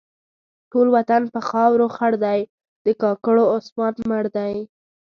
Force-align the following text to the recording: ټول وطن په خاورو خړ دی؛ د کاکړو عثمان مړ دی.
ټول 0.71 0.87
وطن 0.95 1.21
په 1.33 1.39
خاورو 1.49 1.85
خړ 1.95 2.13
دی؛ 2.25 2.41
د 2.85 2.87
کاکړو 3.01 3.43
عثمان 3.55 3.93
مړ 4.09 4.23
دی. 4.37 4.55